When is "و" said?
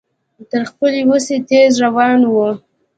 2.31-2.35